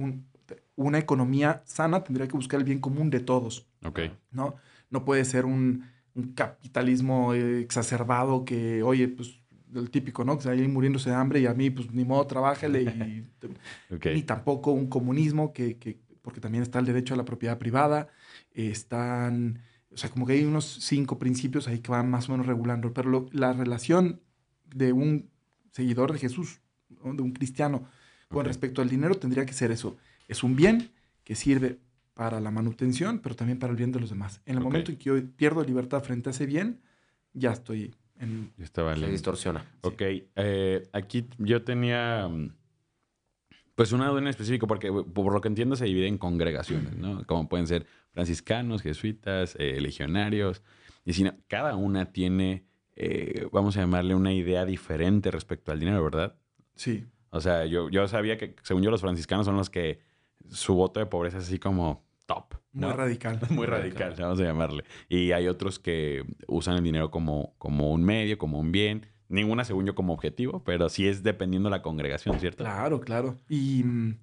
[0.74, 3.66] una economía sana tendría que buscar el bien común de todos.
[3.84, 4.10] Okay.
[4.30, 4.56] ¿no?
[4.88, 5.84] no puede ser un,
[6.34, 9.42] capitalismo exacerbado que, oye, pues
[9.74, 10.38] el típico, ¿no?
[10.38, 12.82] Que se ahí muriéndose de hambre y a mí, pues ni modo, trabájale.
[12.84, 13.26] Y,
[14.14, 18.08] Ni tampoco un comunismo que, que, porque también está el derecho a la propiedad privada,
[18.52, 19.60] están,
[19.92, 22.92] o sea, como que hay unos cinco principios ahí que van más o menos regulando,
[22.92, 24.20] pero la relación
[24.74, 25.30] de un
[25.70, 27.86] seguidor de Jesús, de un cristiano,
[28.26, 30.90] con respecto al dinero tendría que ser eso, es un bien
[31.22, 31.78] que sirve
[32.14, 34.40] para la manutención, pero también para el bien de los demás.
[34.46, 36.80] En el momento en que yo pierdo libertad frente a ese bien,
[37.34, 38.50] ya estoy en...
[39.06, 39.64] Se distorsiona.
[39.82, 42.50] Ok, eh, aquí yo tenía mm,
[43.76, 47.24] pues una duda en específico, porque por lo que entiendo se divide en congregaciones, ¿no?
[47.26, 50.62] Como pueden ser franciscanos, jesuitas, eh, legionarios.
[51.04, 52.64] Y si cada una tiene,
[52.96, 56.36] eh, vamos a llamarle una idea diferente respecto al dinero, ¿verdad?
[56.74, 57.04] Sí.
[57.28, 60.00] O sea, yo, yo sabía que, según yo, los franciscanos son los que
[60.48, 62.54] su voto de pobreza es así como top.
[62.72, 63.38] Muy radical.
[63.50, 64.84] Muy radical, vamos a llamarle.
[65.10, 69.64] Y hay otros que usan el dinero como, como un medio, como un bien Ninguna
[69.64, 72.64] según yo como objetivo, pero sí es dependiendo de la congregación, ¿cierto?
[72.64, 73.38] Claro, claro.
[73.48, 74.18] Y mm,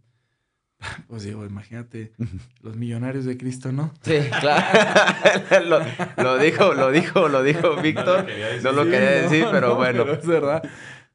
[1.07, 2.13] pues digo, imagínate
[2.61, 3.93] los millonarios de Cristo, ¿no?
[4.01, 5.65] Sí, claro.
[6.17, 8.27] lo, dijo, lo dijo, lo dijo Víctor.
[8.63, 10.09] No lo quería decir, pero bueno.
[10.11, 10.63] es verdad.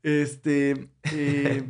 [0.03, 1.65] Este, eh,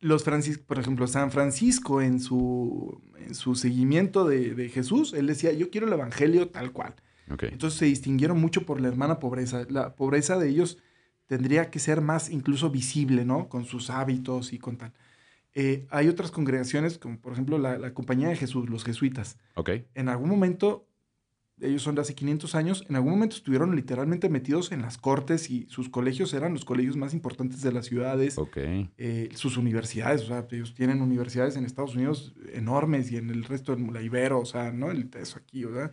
[0.00, 5.26] los Francisco, por ejemplo, San Francisco en su, en su seguimiento de, de, Jesús, él
[5.26, 6.94] decía, yo quiero el evangelio tal cual.
[7.42, 9.66] Entonces se distinguieron mucho por la hermana pobreza.
[9.68, 10.78] La pobreza de ellos
[11.28, 13.48] tendría que ser más incluso visible, ¿no?
[13.48, 14.92] Con sus hábitos y con tal.
[15.54, 19.38] Eh, hay otras congregaciones, como por ejemplo la, Compañía de Jesús, los jesuitas.
[19.54, 19.70] Ok.
[19.94, 20.88] En algún momento,
[21.60, 25.50] ellos son de hace 500 años, en algún momento estuvieron literalmente metidos en las cortes
[25.50, 28.38] y sus colegios eran los colegios más importantes de las ciudades.
[28.38, 28.56] Ok.
[28.56, 33.44] Eh, sus universidades, o sea, ellos tienen universidades en Estados Unidos enormes y en el
[33.44, 34.90] resto de la Ibero, o sea, ¿no?
[34.90, 35.92] El, eso aquí, ¿verdad?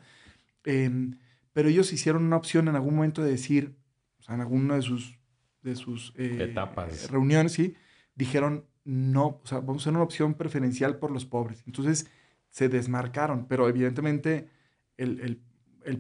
[0.63, 1.17] Em,
[1.51, 3.75] pero ellos hicieron una opción en algún momento de decir,
[4.19, 5.17] o sea, en alguno de sus
[5.65, 7.09] de sus eh, etapas.
[7.09, 7.75] reuniones, ¿sí?
[8.13, 11.63] dijeron, no, o sea, vamos a hacer una opción preferencial por los pobres.
[11.65, 12.07] Entonces
[12.49, 14.47] se desmarcaron, pero evidentemente
[14.95, 15.41] el,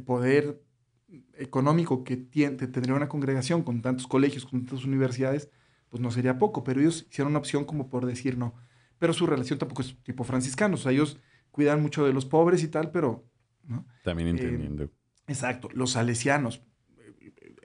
[0.05, 0.63] poder
[1.33, 5.49] económico que tiene, tendría una congregación con tantos colegios, con tantas universidades,
[5.89, 8.53] pues no sería poco, pero ellos hicieron una opción como por decir no.
[8.99, 12.63] Pero su relación tampoco es tipo franciscano, o sea, ellos cuidan mucho de los pobres
[12.63, 13.25] y tal, pero...
[13.63, 13.85] ¿no?
[14.03, 14.91] También eh, entendiendo.
[15.27, 16.61] exacto, los salesianos,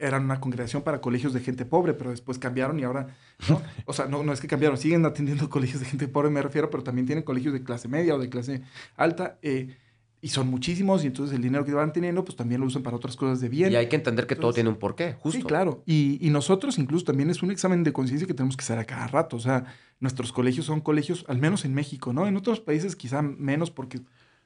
[0.00, 3.08] eran una congregación para colegios de gente pobre, pero después cambiaron y ahora,
[3.48, 3.60] ¿no?
[3.86, 6.70] O sea, no, no es que cambiaron, siguen atendiendo colegios de gente pobre, me refiero,
[6.70, 8.62] pero también tienen colegios de clase media o de clase
[8.96, 9.38] alta.
[9.42, 9.76] Eh,
[10.22, 12.94] y son muchísimos, y entonces el dinero que van teniendo, pues también lo usan para
[12.94, 13.72] otras cosas de bien.
[13.72, 15.38] Y hay que entender que todo tiene un porqué, justo.
[15.38, 15.82] Sí, claro.
[15.86, 18.84] Y, y nosotros incluso también es un examen de conciencia que tenemos que hacer a
[18.84, 19.36] cada rato.
[19.36, 19.64] O sea,
[19.98, 22.26] nuestros colegios son colegios, al menos en México, ¿no?
[22.26, 24.00] En otros países quizá menos porque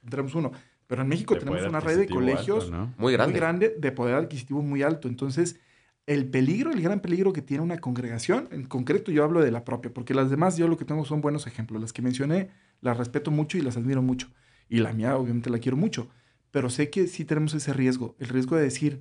[0.08, 0.52] tenemos uno.
[0.86, 3.32] Pero en México tenemos una red de colegios muy, grande.
[3.32, 5.08] muy grande, de poder adquisitivo muy alto.
[5.08, 5.58] Entonces,
[6.06, 9.64] el peligro, el gran peligro que tiene una congregación, en concreto yo hablo de la
[9.64, 11.80] propia, porque las demás yo lo que tengo son buenos ejemplos.
[11.80, 14.28] Las que mencioné las respeto mucho y las admiro mucho.
[14.68, 16.08] Y la mía obviamente la quiero mucho
[16.54, 19.00] pero sé que sí tenemos ese riesgo, el riesgo de decir,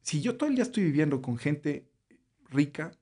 [0.00, 1.90] si yo todo el día estoy viviendo con gente
[2.48, 2.92] rica,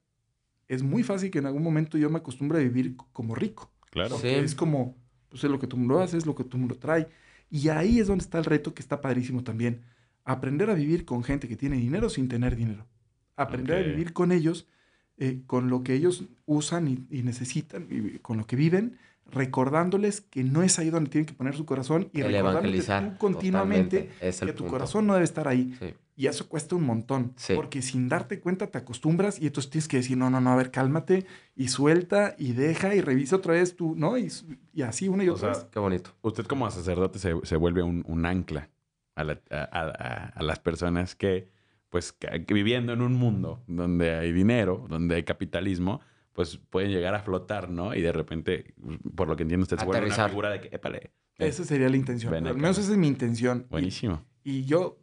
[0.67, 3.71] es muy fácil que en algún momento yo me acostumbre a vivir como rico.
[3.93, 4.19] Claro.
[4.25, 4.97] Es como,
[5.29, 7.07] pues es lo que tú mundo haces, es lo que tú mundo trae.
[7.53, 9.83] Y ahí es donde está el reto que está padrísimo también.
[10.25, 12.87] Aprender a vivir con gente que tiene dinero sin tener dinero.
[13.37, 14.67] Aprender a vivir con ellos,
[15.19, 18.97] eh, con lo que ellos usan y, y necesitan, y con lo que viven,
[19.31, 24.11] recordándoles que no es ahí donde tienen que poner su corazón y recordándoles tú continuamente
[24.21, 25.77] que tu corazón no debe estar ahí.
[26.14, 29.96] Y eso cuesta un montón, porque sin darte cuenta te acostumbras y entonces tienes que
[29.96, 33.77] decir, no, no, no, a ver, cálmate y suelta y deja y revisa otra vez
[33.77, 34.18] tú, ¿no?
[34.18, 34.31] Y,
[34.75, 35.66] y así una y otra vez.
[35.70, 36.11] Qué bonito.
[36.20, 38.68] Usted como sacerdote se, se vuelve un, un ancla
[39.14, 41.48] a, la, a, a, las personas que,
[41.88, 46.03] pues, que viviendo en un mundo donde hay dinero, donde hay capitalismo,
[46.35, 47.94] pues pueden llegar a flotar, ¿no?
[47.94, 48.75] Y de repente,
[49.14, 51.12] por lo que entiendo, usted se vuelve una figura de que, épale.
[51.38, 52.35] Esa sería la intención.
[52.35, 53.66] Al menos esa es mi intención.
[53.70, 54.25] Buenísimo.
[54.44, 54.98] Y, yo,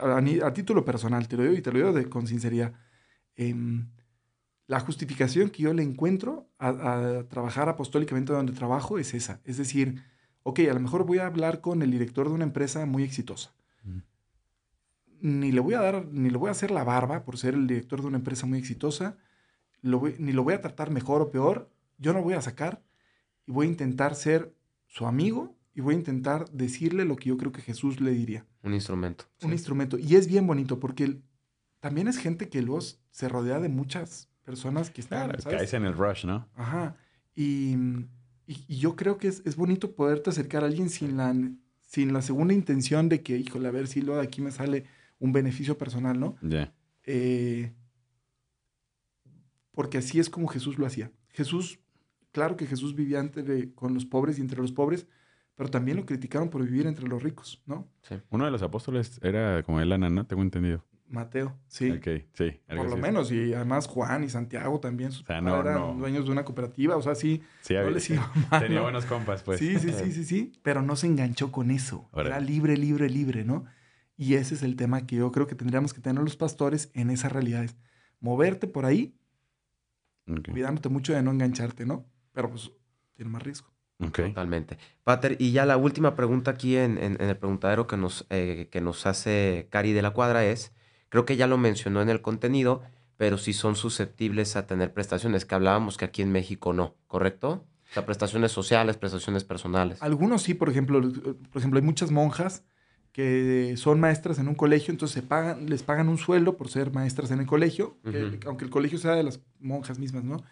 [0.00, 2.72] a, título personal, te lo digo y te lo digo de, con sinceridad,
[3.36, 3.88] em,
[4.66, 9.40] la justificación que yo le encuentro a, trabajar apostólicamente donde trabajo es esa.
[9.44, 10.02] Es decir,
[10.42, 13.54] ok, a lo mejor voy a hablar con el director de una empresa muy exitosa.
[13.82, 13.98] Mm.
[15.20, 17.66] Ni le voy a dar, ni le voy a hacer la barba por ser el
[17.66, 19.16] director de una empresa muy exitosa
[19.84, 22.82] ni lo voy a tratar mejor o peor, yo no lo voy a sacar
[23.46, 24.54] y voy a intentar ser
[24.86, 28.46] su amigo y voy a intentar decirle lo que yo creo que Jesús le diría.
[28.64, 29.26] Un instrumento.
[29.42, 29.98] Un instrumento.
[29.98, 31.20] Y es bien bonito porque
[31.80, 35.30] también es gente que luego se rodea de muchas personas que están...
[35.30, 36.48] Claro, caes en el rush, ¿no?
[36.54, 36.96] Ajá.
[37.36, 37.76] Y,
[38.46, 41.34] y, yo creo que es, es, bonito poderte acercar a alguien sin la,
[41.82, 44.86] sin la segunda intención de que, híjole, a ver si lo de aquí me sale
[45.18, 46.36] un beneficio personal, ¿no?
[46.42, 46.72] Ya.
[47.04, 47.72] Eh,
[49.72, 51.10] porque así es como Jesús lo hacía.
[51.30, 51.80] Jesús,
[52.32, 55.06] claro que Jesús vivía entre, con los pobres y entre los pobres,
[55.56, 57.88] pero también lo criticaron por vivir entre los ricos, ¿no?
[58.02, 58.16] Sí.
[58.30, 60.26] Uno de los apóstoles era como el ¿no?
[60.26, 60.84] tengo entendido.
[61.06, 61.90] Mateo, sí.
[61.90, 62.60] Ok, sí.
[62.66, 67.02] Por lo menos, y además Juan y Santiago también eran dueños de una cooperativa, o
[67.02, 69.60] sea, sí, sí no les iba mal, Tenía buenos compas, pues.
[69.60, 72.08] Sí, sí, sí, sí, sí, pero no se enganchó con eso.
[72.14, 73.64] Era libre, libre, libre, ¿no?
[74.16, 77.10] Y ese es el tema que yo creo que tendríamos que tener los pastores en
[77.10, 77.76] esas realidades.
[78.20, 79.14] Moverte por ahí
[80.26, 82.06] Cuidándote mucho de no engancharte, ¿no?
[82.32, 82.70] Pero pues
[83.14, 83.73] tiene más riesgo.
[83.98, 84.78] Totalmente.
[85.04, 89.06] Pater, y ya la última pregunta aquí en, el preguntadero que nos, eh, que nos
[89.06, 90.72] hace Cari de la Cuadra es,
[91.08, 92.82] creo que ya lo mencionó en el contenido,
[93.16, 97.66] pero si son susceptibles a tener prestaciones, que hablábamos que aquí en México no, ¿correcto?
[97.90, 100.02] O sea, prestaciones sociales, prestaciones personales.
[100.02, 102.64] Algunos sí, por ejemplo, por ejemplo, hay muchas monjas
[103.12, 106.90] que son maestras en un colegio, entonces se pagan, les pagan un sueldo por ser
[106.92, 107.96] maestras en el colegio,
[108.44, 110.42] aunque el colegio sea de las monjas mismas, ¿no?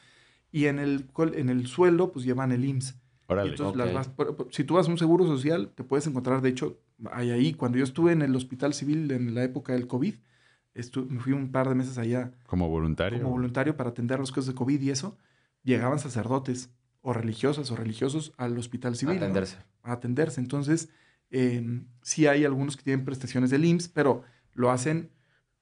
[0.53, 3.02] Y en el, en el sueldo, pues llevan el IMSS.
[3.40, 4.11] Entonces,
[4.51, 6.79] si tú vas a un seguro social, te puedes encontrar, de hecho,
[7.11, 10.14] hay ahí, cuando yo estuve en el hospital civil en la época del COVID,
[10.75, 12.33] me fui un par de meses allá.
[12.47, 13.21] ¿Como voluntario?
[13.21, 15.18] Como voluntario para atender las cosas de COVID y eso,
[15.62, 19.16] llegaban sacerdotes o religiosas o religiosos al hospital civil.
[19.16, 19.57] A atenderse.
[19.83, 20.40] A atenderse.
[20.40, 20.88] Entonces,
[21.33, 25.11] Em, sí hay algunos que tienen prestaciones del IMSS, pero lo hacen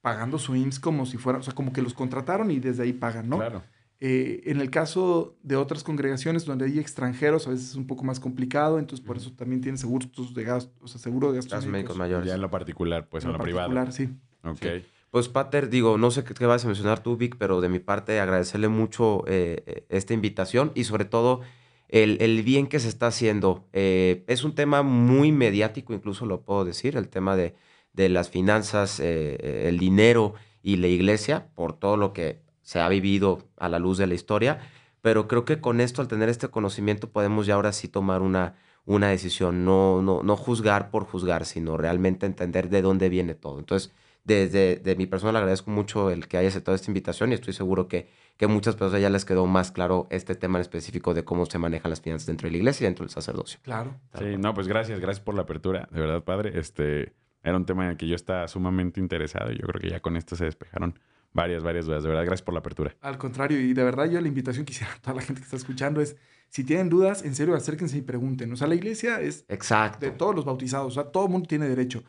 [0.01, 2.93] pagando su IMSS como si fuera, o sea, como que los contrataron y desde ahí
[2.93, 3.37] pagan, ¿no?
[3.37, 3.63] Claro.
[4.03, 8.03] Eh, en el caso de otras congregaciones donde hay extranjeros, a veces es un poco
[8.03, 11.67] más complicado, entonces por eso también tienen seguros de gastos, o sea, seguro de gastos
[11.67, 12.27] médicos mayores.
[12.27, 13.75] Ya en lo particular, pues en, lo, privado.
[13.75, 14.09] particular, sí.
[14.43, 14.85] Ok.
[15.11, 18.21] Pues, Pater, digo, no sé qué, vas a mencionar tú, Vic, pero de mi parte
[18.21, 21.41] agradecerle mucho eh, esta invitación y sobre todo
[21.89, 23.69] el, bien que se está haciendo.
[23.73, 27.55] Eh, es un tema muy mediático, incluso lo puedo decir, el tema de,
[27.95, 33.49] las finanzas, eh, el dinero y la iglesia, por todo lo que se ha vivido
[33.57, 34.61] a la luz de la historia.
[35.03, 38.55] Pero creo que con esto, al tener este conocimiento, podemos ya ahora sí tomar una,
[38.85, 43.59] una decisión, no, no, no juzgar por juzgar, sino realmente entender de dónde viene todo.
[43.59, 43.93] Entonces,
[44.23, 47.55] desde de mi persona le agradezco mucho el que haya aceptado esta invitación y estoy
[47.55, 51.25] seguro que, que muchas personas ya les quedó más claro este tema en específico de
[51.25, 53.59] cómo se manejan las finanzas dentro de la iglesia y dentro del sacerdocio.
[53.65, 53.97] Claro.
[54.17, 56.57] Sí, no, pues gracias, gracias por la apertura, de verdad, padre.
[56.57, 59.91] Este era un tema en el que yo estaba sumamente interesado y yo creo que
[59.91, 60.95] ya con esto se despejaron
[61.33, 62.03] varias, varias dudas.
[62.03, 62.97] De verdad, gracias por la apertura.
[63.01, 65.45] Al contrario, y de verdad yo la invitación que hiciera a toda la gente que
[65.45, 66.17] está escuchando es,
[66.49, 68.53] si tienen dudas, en serio, acérquense y pregunten.
[68.53, 70.05] O sea, la iglesia es Exacto.
[70.05, 72.05] de todos los bautizados, o sea, todo el mundo tiene derecho.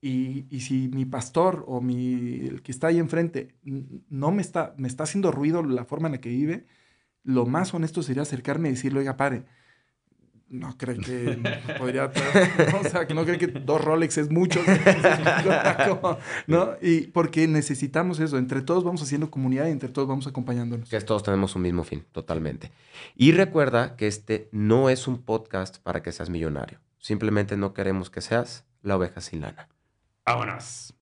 [0.00, 4.74] Y, y, si mi pastor o mi, el que está ahí enfrente no me está,
[4.76, 6.66] me está haciendo ruido la forma en la que vive,
[7.24, 9.46] lo más honesto sería acercarme y decirle, oiga, pare,
[10.48, 11.38] no cree que
[11.78, 12.10] podría
[12.72, 12.80] ¿no?
[12.80, 14.60] o sea que no cree que dos Rolex es mucho
[16.46, 20.88] no y porque necesitamos eso entre todos vamos haciendo comunidad y entre todos vamos acompañándonos.
[20.88, 22.70] Que todos tenemos un mismo fin totalmente.
[23.14, 26.80] Y recuerda que este no es un podcast para que seas millonario.
[26.98, 29.68] Simplemente no queremos que seas la oveja sin lana.
[30.24, 30.94] Vámonos